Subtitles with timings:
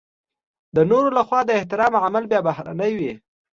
[0.75, 3.13] د نورو لخوا د احترام عامل بيا بهرنی وي.